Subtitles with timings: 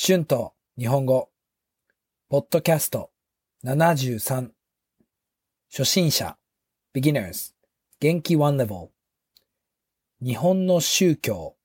[0.00, 1.28] 春と日本語、
[2.28, 3.10] ポッドキャスト。
[3.64, 4.50] 73、
[5.72, 6.36] 初心者、
[6.94, 7.52] beginners、
[7.98, 8.90] 元気 one level、
[10.22, 11.56] 日本の宗教、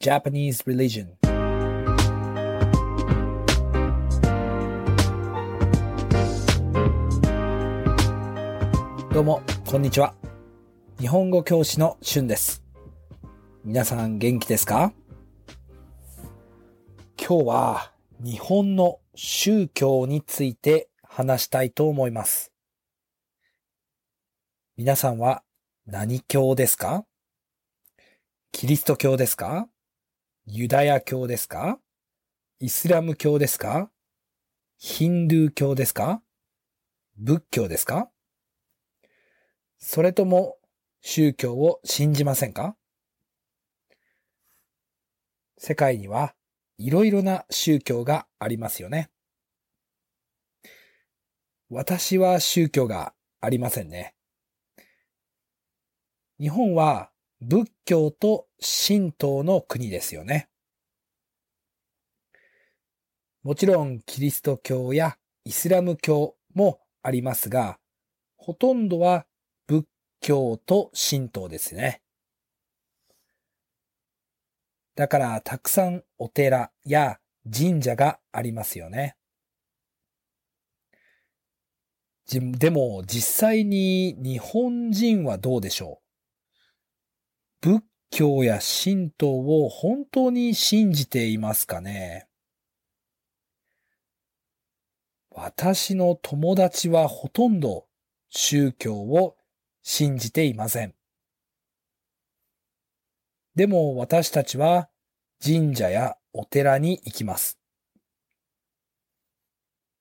[0.00, 1.16] Japanese religion、
[9.12, 10.14] どうも、こんにちは。
[11.00, 12.62] 日本語教師の春です。
[13.64, 14.92] 皆さん元気ですか？
[17.28, 22.52] 今日は日本の宗教について話したいと思います。
[24.76, 25.42] 皆さんは
[25.86, 27.04] 何教ですか？
[28.52, 29.68] キリスト教ですか？
[30.46, 31.80] ユダヤ教ですか？
[32.60, 33.90] イスラム教ですか？
[34.78, 36.22] ヒンドゥー教ですか？
[37.16, 38.08] 仏教ですか？
[39.78, 40.58] それとも
[41.00, 42.76] 宗教を信じませんか？
[45.58, 46.32] 世界には
[46.78, 49.10] いろいろな宗教がありますよね。
[51.68, 54.14] 私は宗教がありませんね。
[56.38, 60.48] 日本は仏教と神道の国ですよね。
[63.42, 67.78] もちろんキリスト教やイスラム教もありますが、
[68.36, 69.26] ほとんどは
[69.66, 69.86] 仏
[70.20, 72.02] 教と神道ですね。
[74.96, 77.20] だからたくさんお寺や
[77.54, 79.14] 神社がありますよね。
[82.28, 86.00] でも実際に日本人はどうでしょ
[87.62, 87.68] う？
[87.68, 92.26] 仏教や神道を本当に信じていますかね？
[95.30, 97.86] 私の友達はほとんど
[98.30, 99.36] 宗教を
[99.82, 100.94] 信じていません。
[103.56, 104.90] でも私たちは
[105.42, 107.58] 神社やお寺に行きます。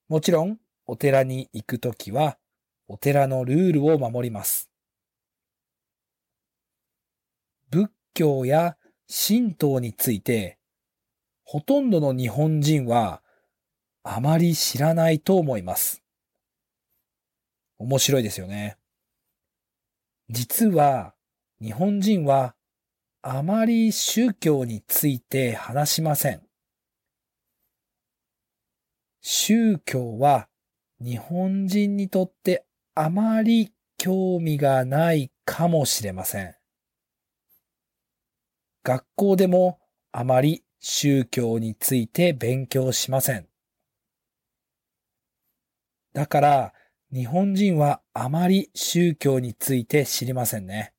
[0.10, 2.38] もちろんお寺に行くときは
[2.90, 4.70] お寺のルールを守ります。
[7.72, 8.76] 仏教や
[9.08, 10.58] 神道について
[11.46, 13.22] ほとんどの日本人は
[14.04, 16.04] あまり知らないと思います。
[17.78, 18.78] 面白いですよね。
[20.30, 21.14] 実は
[21.62, 22.55] 日本人は
[23.28, 26.44] あまり宗教について話しません。
[29.20, 30.48] 宗教は
[31.04, 36.56] 日本人にとってあまり興味がないかもしれません。
[38.84, 39.80] 学校でも
[40.12, 43.48] あまり宗教について勉強しません。
[46.14, 46.74] だから
[47.12, 50.95] 日本人はあまり宗教について知りませんね。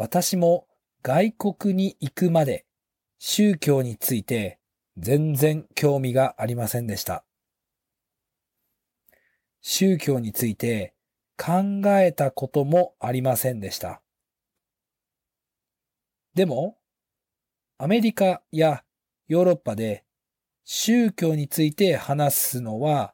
[0.00, 0.66] 私も
[1.02, 2.64] 外国に行くまで
[3.18, 4.58] 宗教について
[4.96, 7.22] 全然興味がありませんでした。
[9.60, 10.94] 宗教について
[11.36, 14.00] 考えたこともありませんでした。
[16.32, 16.78] でも、
[17.76, 18.82] アメリカや
[19.28, 20.06] ヨーロッパで
[20.64, 23.12] 宗教について話すのは、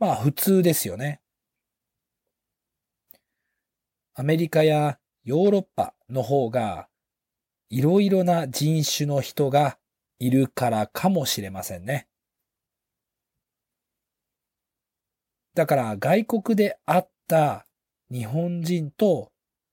[0.00, 1.20] まあ普通ですよね。
[4.14, 6.88] アメリカやヨーロッパの方が
[7.70, 9.78] いろいろな人種の人が
[10.18, 12.08] いるからかもしれませんね。
[15.54, 17.66] だから外国で会った
[18.10, 19.32] 日本人と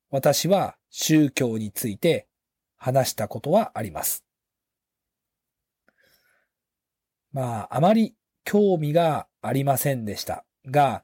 [0.10, 2.28] 私は宗教について
[2.78, 4.24] 話したことはあります。
[7.32, 11.04] まあ、あまり興味がありませんでしたが、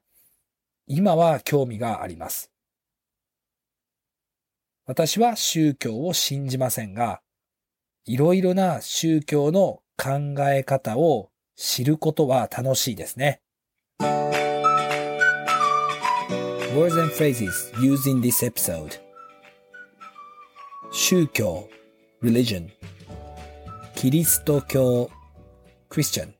[0.88, 2.55] 今は興味があります。
[4.88, 7.22] 私は宗教を信じませんが、
[8.06, 13.42] いろいろな宗教の考え方を知ることは楽しいですね。
[16.76, 19.00] Words and phrases used in this episode
[20.92, 21.68] 宗教
[22.22, 22.70] religion
[23.96, 25.10] キリスト教
[25.90, 26.34] Christian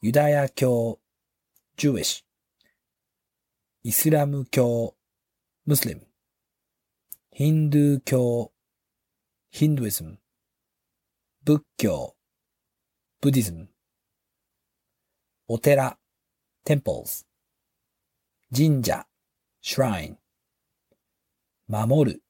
[0.00, 1.00] ユダヤ教
[1.76, 2.22] Jewish
[3.82, 4.94] イスラム教
[5.66, 6.00] Muslim
[7.38, 8.50] ヒンドゥー教
[9.52, 10.16] Hinduism
[11.44, 12.16] 仏教
[13.22, 13.66] Buddhism
[15.46, 15.98] お寺
[16.66, 17.26] Temples
[18.56, 19.06] 神社
[19.62, 20.16] Shrine
[21.68, 22.22] 守る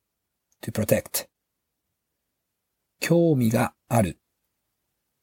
[0.61, 1.29] to protect
[2.99, 4.19] 興味がある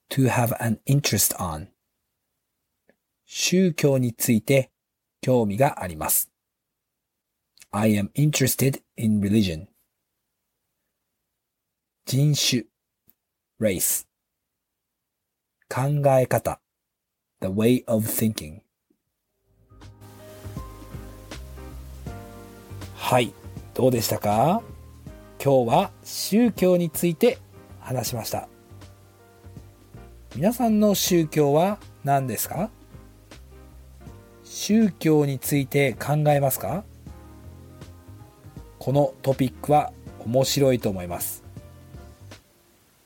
[0.09, 1.67] to have an interest on
[3.25, 4.71] 宗教について
[5.19, 6.29] 興味があります。
[7.71, 9.72] I am interested in religion.
[12.05, 12.65] 人種
[13.61, 14.05] race
[15.69, 16.59] 考え方
[17.39, 18.59] the way of thinking
[22.95, 23.33] はい
[23.73, 24.61] どうでしたか？
[25.41, 27.37] 今日は宗教について
[27.79, 28.47] 話しました。
[30.35, 32.69] 皆さんの宗教は何ですか？
[34.43, 36.83] 宗教について考えますか？
[38.77, 41.42] このトピックは面白いと思います。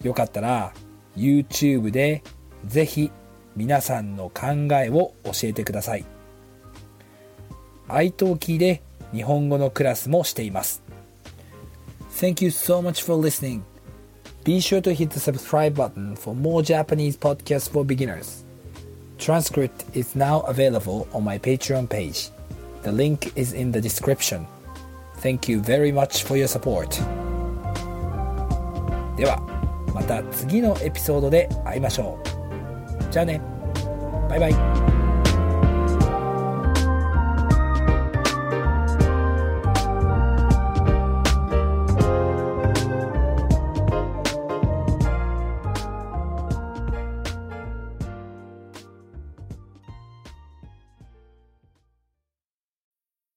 [0.03, 0.73] よかったら
[1.15, 2.23] YouTube で
[2.65, 3.11] ぜひ
[3.55, 6.05] 皆さんの考えを教えてください。
[7.87, 8.81] iTalki で
[9.13, 10.83] 日本語のクラスもしています。
[12.11, 13.61] Thank you so much for listening.
[14.43, 18.45] Be sure to hit the subscribe button for more Japanese podcasts for beginners.
[19.17, 22.29] Transcript is now available on my Patreon page.
[22.83, 24.45] The link is in the description.
[25.17, 26.87] Thank you very much for your support.
[29.17, 29.56] では、
[29.97, 33.11] また次のエピソードで会いましょう。
[33.11, 33.41] じゃあね。
[34.29, 35.06] バイバイ。